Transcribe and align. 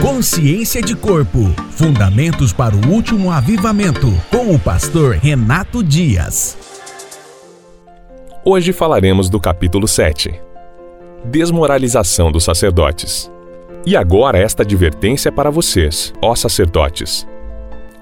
Consciência 0.00 0.80
de 0.80 0.96
Corpo 0.96 1.40
Fundamentos 1.72 2.54
para 2.54 2.74
o 2.74 2.88
Último 2.88 3.30
Avivamento, 3.30 4.06
com 4.30 4.54
o 4.54 4.58
pastor 4.58 5.16
Renato 5.16 5.84
Dias. 5.84 6.56
Hoje 8.42 8.72
falaremos 8.72 9.28
do 9.28 9.38
capítulo 9.38 9.86
7 9.86 10.40
Desmoralização 11.22 12.32
dos 12.32 12.44
sacerdotes. 12.44 13.30
E 13.84 13.94
agora 13.94 14.38
esta 14.38 14.62
advertência 14.62 15.30
para 15.30 15.50
vocês, 15.50 16.14
ó 16.22 16.34
sacerdotes. 16.34 17.28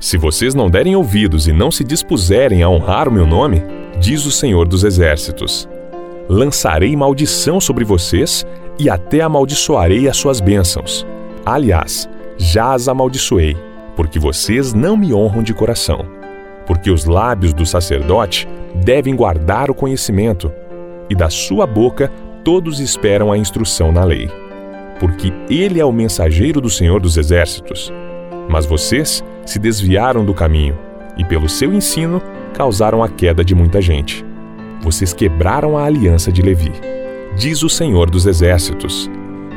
Se 0.00 0.18
vocês 0.18 0.52
não 0.52 0.68
derem 0.68 0.96
ouvidos 0.96 1.46
e 1.46 1.52
não 1.52 1.70
se 1.70 1.84
dispuserem 1.84 2.64
a 2.64 2.68
honrar 2.68 3.08
o 3.08 3.12
meu 3.12 3.24
nome, 3.24 3.62
diz 4.00 4.26
o 4.26 4.32
Senhor 4.32 4.66
dos 4.66 4.82
Exércitos, 4.82 5.68
lançarei 6.28 6.96
maldição 6.96 7.60
sobre 7.60 7.84
vocês 7.84 8.44
e 8.80 8.90
até 8.90 9.20
amaldiçoarei 9.20 10.08
as 10.08 10.16
suas 10.16 10.40
bênçãos. 10.40 11.06
Aliás, 11.46 12.08
já 12.38 12.72
as 12.72 12.88
amaldiçoei, 12.88 13.54
porque 13.94 14.18
vocês 14.18 14.72
não 14.72 14.96
me 14.96 15.12
honram 15.12 15.42
de 15.42 15.52
coração. 15.52 16.06
Porque 16.66 16.90
os 16.90 17.04
lábios 17.04 17.52
do 17.52 17.66
sacerdote 17.66 18.48
devem 18.82 19.14
guardar 19.14 19.70
o 19.70 19.74
conhecimento, 19.74 20.50
e 21.10 21.14
da 21.14 21.28
sua 21.28 21.66
boca 21.66 22.10
todos 22.42 22.80
esperam 22.80 23.30
a 23.30 23.36
instrução 23.36 23.92
na 23.92 24.04
lei. 24.04 24.30
Porque 24.98 25.32
ele 25.50 25.78
é 25.78 25.84
o 25.84 25.92
mensageiro 25.92 26.62
do 26.62 26.70
Senhor 26.70 27.00
dos 27.00 27.18
Exércitos. 27.18 27.92
Mas 28.48 28.64
vocês 28.64 29.22
se 29.44 29.58
desviaram 29.58 30.24
do 30.24 30.32
caminho, 30.32 30.78
e 31.18 31.24
pelo 31.24 31.48
seu 31.48 31.74
ensino 31.74 32.22
causaram 32.54 33.02
a 33.02 33.08
queda 33.08 33.44
de 33.44 33.54
muita 33.54 33.82
gente. 33.82 34.24
Vocês 34.82 35.12
quebraram 35.12 35.76
a 35.76 35.84
aliança 35.84 36.32
de 36.32 36.40
Levi, 36.40 36.72
diz 37.36 37.62
o 37.62 37.68
Senhor 37.68 38.08
dos 38.08 38.26
Exércitos 38.26 39.10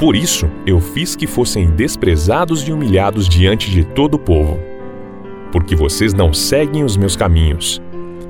por 0.00 0.16
isso 0.16 0.50
eu 0.66 0.80
fiz 0.80 1.14
que 1.14 1.26
fossem 1.26 1.70
desprezados 1.72 2.66
e 2.66 2.72
humilhados 2.72 3.28
diante 3.28 3.70
de 3.70 3.84
todo 3.84 4.14
o 4.14 4.18
povo. 4.18 4.58
Porque 5.52 5.76
vocês 5.76 6.14
não 6.14 6.32
seguem 6.32 6.82
os 6.82 6.96
meus 6.96 7.16
caminhos, 7.16 7.82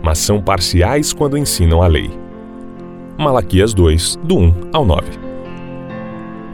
mas 0.03 0.19
são 0.19 0.43
parciais 0.43 1.13
quando 1.13 1.39
ensinam 1.39 1.81
a 1.81 1.87
lei. 1.87 2.11
Malaquias 3.17 3.73
2, 3.73 4.17
do 4.17 4.37
1 4.37 4.55
ao 4.73 4.85
9. 4.85 5.07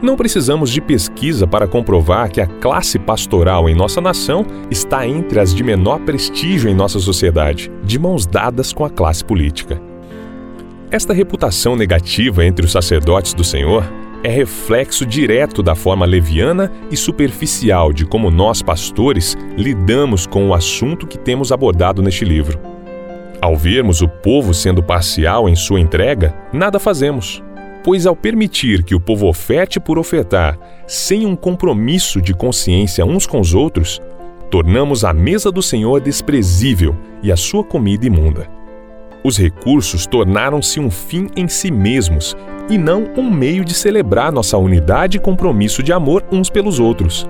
Não 0.02 0.16
precisamos 0.16 0.70
de 0.70 0.82
pesquisa 0.82 1.46
para 1.46 1.66
comprovar 1.66 2.30
que 2.30 2.42
a 2.42 2.46
classe 2.46 2.98
pastoral 2.98 3.70
em 3.70 3.74
nossa 3.74 4.02
nação 4.02 4.44
está 4.70 5.08
entre 5.08 5.40
as 5.40 5.54
de 5.54 5.64
menor 5.64 5.98
prestígio 6.00 6.68
em 6.68 6.74
nossa 6.74 6.98
sociedade, 6.98 7.72
de 7.82 7.98
mãos 7.98 8.26
dadas 8.26 8.70
com 8.70 8.84
a 8.84 8.90
classe 8.90 9.24
política. 9.24 9.80
Esta 10.90 11.14
reputação 11.14 11.74
negativa 11.74 12.44
entre 12.44 12.66
os 12.66 12.72
sacerdotes 12.72 13.32
do 13.32 13.42
Senhor 13.42 13.82
é 14.22 14.28
reflexo 14.28 15.04
direto 15.04 15.62
da 15.62 15.74
forma 15.74 16.06
leviana 16.06 16.72
e 16.90 16.96
superficial 16.96 17.92
de 17.92 18.04
como 18.04 18.30
nós, 18.30 18.62
pastores, 18.62 19.36
lidamos 19.56 20.26
com 20.26 20.48
o 20.48 20.54
assunto 20.54 21.06
que 21.06 21.18
temos 21.18 21.52
abordado 21.52 22.02
neste 22.02 22.24
livro. 22.24 22.58
Ao 23.40 23.56
vermos 23.56 24.00
o 24.00 24.08
povo 24.08 24.54
sendo 24.54 24.82
parcial 24.82 25.48
em 25.48 25.54
sua 25.54 25.80
entrega, 25.80 26.34
nada 26.52 26.78
fazemos, 26.78 27.42
pois 27.84 28.06
ao 28.06 28.16
permitir 28.16 28.82
que 28.82 28.94
o 28.94 29.00
povo 29.00 29.28
oferte 29.28 29.78
por 29.78 29.98
ofertar, 29.98 30.58
sem 30.86 31.26
um 31.26 31.36
compromisso 31.36 32.20
de 32.20 32.34
consciência 32.34 33.04
uns 33.04 33.26
com 33.26 33.38
os 33.38 33.54
outros, 33.54 34.00
tornamos 34.50 35.04
a 35.04 35.12
mesa 35.12 35.52
do 35.52 35.62
Senhor 35.62 36.00
desprezível 36.00 36.96
e 37.22 37.30
a 37.30 37.36
sua 37.36 37.62
comida 37.62 38.06
imunda. 38.06 38.55
Os 39.26 39.36
recursos 39.36 40.06
tornaram-se 40.06 40.78
um 40.78 40.88
fim 40.88 41.26
em 41.36 41.48
si 41.48 41.68
mesmos 41.68 42.36
e 42.70 42.78
não 42.78 43.10
um 43.16 43.28
meio 43.28 43.64
de 43.64 43.74
celebrar 43.74 44.30
nossa 44.30 44.56
unidade 44.56 45.16
e 45.16 45.20
compromisso 45.20 45.82
de 45.82 45.92
amor 45.92 46.22
uns 46.30 46.48
pelos 46.48 46.78
outros. 46.78 47.28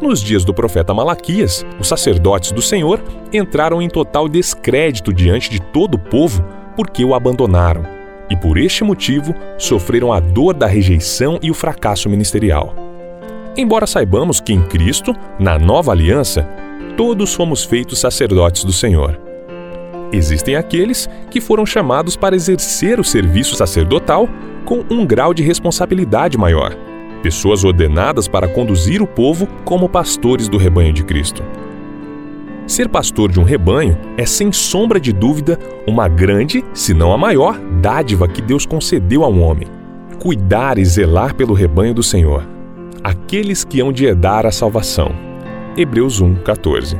Nos 0.00 0.22
dias 0.22 0.44
do 0.44 0.54
profeta 0.54 0.94
Malaquias, 0.94 1.66
os 1.80 1.88
sacerdotes 1.88 2.52
do 2.52 2.62
Senhor 2.62 3.02
entraram 3.32 3.82
em 3.82 3.88
total 3.88 4.28
descrédito 4.28 5.12
diante 5.12 5.50
de 5.50 5.60
todo 5.60 5.96
o 5.96 5.98
povo 5.98 6.44
porque 6.76 7.04
o 7.04 7.12
abandonaram, 7.12 7.82
e 8.30 8.36
por 8.36 8.56
este 8.56 8.84
motivo 8.84 9.34
sofreram 9.58 10.12
a 10.12 10.20
dor 10.20 10.54
da 10.54 10.68
rejeição 10.68 11.40
e 11.42 11.50
o 11.50 11.54
fracasso 11.54 12.08
ministerial. 12.08 12.72
Embora 13.56 13.84
saibamos 13.84 14.40
que 14.40 14.52
em 14.52 14.62
Cristo, 14.62 15.12
na 15.40 15.58
nova 15.58 15.90
aliança, 15.90 16.48
todos 16.96 17.34
fomos 17.34 17.64
feitos 17.64 17.98
sacerdotes 17.98 18.62
do 18.62 18.72
Senhor. 18.72 19.31
Existem 20.12 20.56
aqueles 20.56 21.08
que 21.30 21.40
foram 21.40 21.64
chamados 21.64 22.16
para 22.16 22.36
exercer 22.36 23.00
o 23.00 23.04
serviço 23.04 23.56
sacerdotal 23.56 24.28
com 24.64 24.84
um 24.90 25.06
grau 25.06 25.32
de 25.32 25.42
responsabilidade 25.42 26.36
maior. 26.36 26.76
Pessoas 27.22 27.64
ordenadas 27.64 28.28
para 28.28 28.46
conduzir 28.46 29.00
o 29.00 29.06
povo 29.06 29.46
como 29.64 29.88
pastores 29.88 30.48
do 30.48 30.58
rebanho 30.58 30.92
de 30.92 31.02
Cristo. 31.02 31.42
Ser 32.66 32.88
pastor 32.88 33.30
de 33.30 33.40
um 33.40 33.42
rebanho 33.42 33.96
é, 34.16 34.24
sem 34.26 34.52
sombra 34.52 35.00
de 35.00 35.12
dúvida, 35.12 35.58
uma 35.86 36.08
grande, 36.08 36.64
se 36.72 36.94
não 36.94 37.12
a 37.12 37.18
maior, 37.18 37.58
dádiva 37.80 38.28
que 38.28 38.40
Deus 38.42 38.66
concedeu 38.66 39.24
a 39.24 39.28
um 39.28 39.42
homem. 39.42 39.68
Cuidar 40.18 40.78
e 40.78 40.84
zelar 40.84 41.34
pelo 41.34 41.54
rebanho 41.54 41.92
do 41.92 42.02
Senhor, 42.02 42.46
aqueles 43.02 43.64
que 43.64 43.80
hão 43.80 43.92
de 43.92 44.04
herdar 44.04 44.46
a 44.46 44.52
salvação. 44.52 45.12
Hebreus 45.76 46.20
1, 46.20 46.36
14. 46.36 46.96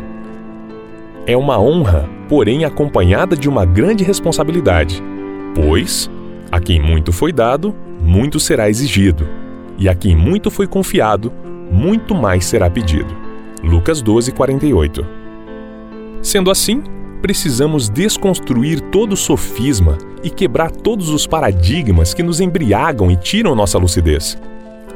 É 1.27 1.37
uma 1.37 1.61
honra, 1.61 2.09
porém 2.33 2.65
acompanhada 2.65 3.37
de 3.37 3.47
uma 3.47 3.67
grande 3.67 4.03
responsabilidade, 4.03 5.03
pois 5.55 6.11
a 6.51 6.59
quem 6.59 6.81
muito 6.81 7.13
foi 7.13 7.31
dado, 7.31 7.75
muito 8.01 8.41
será 8.41 8.71
exigido, 8.71 9.29
e 9.77 9.87
a 9.87 9.95
quem 9.95 10.17
muito 10.17 10.51
foi 10.51 10.67
confiado, 10.67 11.31
muito 11.71 12.15
mais 12.15 12.47
será 12.47 12.71
pedido. 12.71 13.15
Lucas 13.63 14.01
12, 14.01 14.33
48. 14.33 15.07
Sendo 16.23 16.51
assim, 16.51 16.83
precisamos 17.21 17.91
desconstruir 17.91 18.81
todo 18.81 19.13
o 19.13 19.17
sofisma 19.17 19.99
e 20.25 20.31
quebrar 20.31 20.71
todos 20.71 21.11
os 21.11 21.27
paradigmas 21.27 22.15
que 22.15 22.23
nos 22.23 22.41
embriagam 22.41 23.11
e 23.11 23.17
tiram 23.17 23.55
nossa 23.55 23.77
lucidez. 23.77 24.39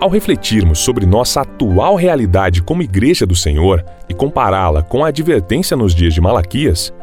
Ao 0.00 0.08
refletirmos 0.08 0.78
sobre 0.78 1.04
nossa 1.04 1.42
atual 1.42 1.96
realidade 1.96 2.62
como 2.62 2.82
Igreja 2.82 3.26
do 3.26 3.36
Senhor 3.36 3.84
e 4.08 4.14
compará-la 4.14 4.82
com 4.82 5.04
a 5.04 5.08
advertência 5.08 5.76
nos 5.76 5.94
dias 5.94 6.14
de 6.14 6.20
Malaquias, 6.22 6.94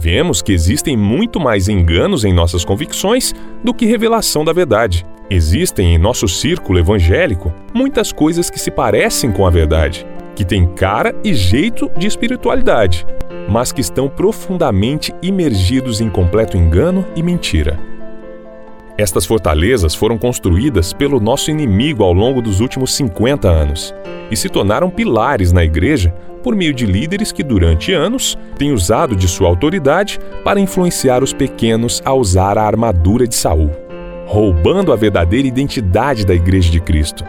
Vemos 0.00 0.40
que 0.40 0.52
existem 0.52 0.96
muito 0.96 1.40
mais 1.40 1.68
enganos 1.68 2.24
em 2.24 2.32
nossas 2.32 2.64
convicções 2.64 3.34
do 3.64 3.74
que 3.74 3.84
revelação 3.84 4.44
da 4.44 4.52
verdade. 4.52 5.04
Existem 5.28 5.92
em 5.92 5.98
nosso 5.98 6.28
círculo 6.28 6.78
evangélico 6.78 7.52
muitas 7.74 8.12
coisas 8.12 8.48
que 8.48 8.60
se 8.60 8.70
parecem 8.70 9.32
com 9.32 9.44
a 9.44 9.50
verdade, 9.50 10.06
que 10.36 10.44
têm 10.44 10.68
cara 10.68 11.12
e 11.24 11.34
jeito 11.34 11.90
de 11.96 12.06
espiritualidade, 12.06 13.04
mas 13.48 13.72
que 13.72 13.80
estão 13.80 14.08
profundamente 14.08 15.12
imergidos 15.20 16.00
em 16.00 16.08
completo 16.08 16.56
engano 16.56 17.04
e 17.16 17.22
mentira. 17.22 17.76
Estas 18.96 19.26
fortalezas 19.26 19.96
foram 19.96 20.16
construídas 20.16 20.92
pelo 20.92 21.18
nosso 21.18 21.50
inimigo 21.50 22.04
ao 22.04 22.12
longo 22.12 22.40
dos 22.40 22.60
últimos 22.60 22.94
50 22.94 23.48
anos 23.48 23.92
e 24.30 24.36
se 24.36 24.48
tornaram 24.48 24.90
pilares 24.90 25.50
na 25.50 25.64
igreja 25.64 26.14
por 26.48 26.56
meio 26.56 26.72
de 26.72 26.86
líderes 26.86 27.30
que, 27.30 27.42
durante 27.42 27.92
anos, 27.92 28.34
têm 28.56 28.72
usado 28.72 29.14
de 29.14 29.28
sua 29.28 29.46
autoridade 29.46 30.18
para 30.42 30.58
influenciar 30.58 31.22
os 31.22 31.30
pequenos 31.30 32.00
a 32.06 32.14
usar 32.14 32.56
a 32.56 32.62
armadura 32.62 33.28
de 33.28 33.34
Saul, 33.34 33.70
roubando 34.26 34.90
a 34.90 34.96
verdadeira 34.96 35.46
identidade 35.46 36.24
da 36.24 36.34
Igreja 36.34 36.70
de 36.70 36.80
Cristo. 36.80 37.22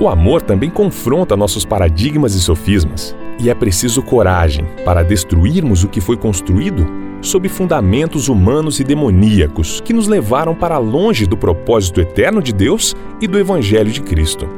O 0.00 0.08
amor 0.08 0.40
também 0.40 0.70
confronta 0.70 1.36
nossos 1.36 1.66
paradigmas 1.66 2.34
e 2.34 2.40
sofismas, 2.40 3.14
e 3.38 3.50
é 3.50 3.54
preciso 3.54 4.00
coragem 4.00 4.64
para 4.86 5.02
destruirmos 5.02 5.84
o 5.84 5.88
que 5.88 6.00
foi 6.00 6.16
construído 6.16 6.86
sob 7.20 7.46
fundamentos 7.46 8.28
humanos 8.28 8.80
e 8.80 8.84
demoníacos 8.84 9.82
que 9.82 9.92
nos 9.92 10.08
levaram 10.08 10.54
para 10.54 10.78
longe 10.78 11.26
do 11.26 11.36
propósito 11.36 12.00
eterno 12.00 12.40
de 12.40 12.54
Deus 12.54 12.96
e 13.20 13.28
do 13.28 13.38
Evangelho 13.38 13.92
de 13.92 14.00
Cristo. 14.00 14.48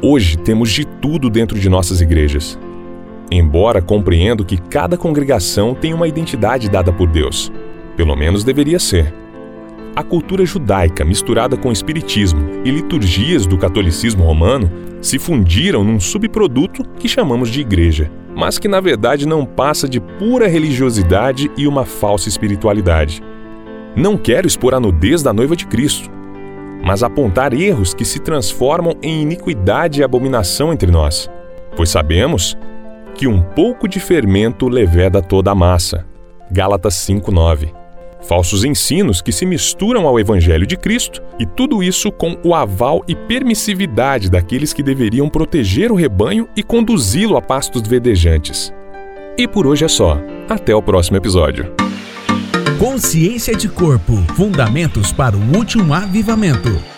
Hoje 0.00 0.38
temos 0.38 0.70
de 0.70 0.84
tudo 0.84 1.28
dentro 1.28 1.58
de 1.58 1.68
nossas 1.68 2.00
igrejas, 2.00 2.56
Embora 3.30 3.82
compreendo 3.82 4.44
que 4.44 4.56
cada 4.56 4.96
congregação 4.96 5.74
tem 5.74 5.92
uma 5.92 6.06
identidade 6.06 6.68
dada 6.68 6.92
por 6.92 7.08
Deus, 7.08 7.52
pelo 7.96 8.14
menos 8.14 8.44
deveria 8.44 8.78
ser. 8.78 9.12
A 9.96 10.02
cultura 10.02 10.44
judaica, 10.44 11.04
misturada 11.04 11.56
com 11.56 11.70
o 11.70 11.72
espiritismo 11.72 12.40
e 12.64 12.70
liturgias 12.70 13.46
do 13.46 13.56
catolicismo 13.56 14.22
romano, 14.24 14.70
se 15.00 15.18
fundiram 15.18 15.82
num 15.82 15.98
subproduto 15.98 16.84
que 16.98 17.08
chamamos 17.08 17.48
de 17.48 17.60
igreja, 17.60 18.10
mas 18.34 18.58
que 18.58 18.68
na 18.68 18.80
verdade 18.80 19.26
não 19.26 19.44
passa 19.46 19.88
de 19.88 19.98
pura 19.98 20.46
religiosidade 20.46 21.50
e 21.56 21.66
uma 21.66 21.84
falsa 21.84 22.28
espiritualidade. 22.28 23.22
Não 23.96 24.18
quero 24.18 24.46
expor 24.46 24.74
a 24.74 24.80
nudez 24.80 25.22
da 25.22 25.32
noiva 25.32 25.56
de 25.56 25.66
Cristo, 25.66 26.10
mas 26.84 27.02
apontar 27.02 27.54
erros 27.54 27.94
que 27.94 28.04
se 28.04 28.18
transformam 28.18 28.94
em 29.02 29.22
iniquidade 29.22 30.00
e 30.00 30.04
abominação 30.04 30.72
entre 30.72 30.90
nós, 30.90 31.30
pois 31.74 31.88
sabemos 31.88 32.56
que 33.16 33.26
um 33.26 33.40
pouco 33.40 33.88
de 33.88 33.98
fermento 33.98 34.68
leveda 34.68 35.22
toda 35.22 35.50
a 35.50 35.54
massa. 35.54 36.06
Gálatas 36.50 36.94
5:9. 36.94 37.72
falsos 38.22 38.64
ensinos 38.64 39.22
que 39.22 39.30
se 39.30 39.46
misturam 39.46 40.06
ao 40.06 40.18
Evangelho 40.18 40.66
de 40.66 40.76
Cristo 40.76 41.22
e 41.38 41.46
tudo 41.46 41.80
isso 41.80 42.10
com 42.10 42.36
o 42.42 42.54
aval 42.54 43.04
e 43.06 43.14
permissividade 43.14 44.28
daqueles 44.28 44.72
que 44.72 44.82
deveriam 44.82 45.28
proteger 45.28 45.92
o 45.92 45.94
rebanho 45.94 46.48
e 46.56 46.62
conduzi-lo 46.62 47.36
a 47.36 47.42
pastos 47.42 47.82
verdejantes. 47.82 48.72
E 49.38 49.46
por 49.46 49.66
hoje 49.66 49.84
é 49.84 49.88
só. 49.88 50.18
Até 50.48 50.74
o 50.74 50.82
próximo 50.82 51.16
episódio. 51.16 51.72
Consciência 52.78 53.54
de 53.54 53.68
Corpo 53.68 54.14
Fundamentos 54.34 55.12
para 55.12 55.36
o 55.36 55.56
Último 55.56 55.94
Avivamento. 55.94 56.95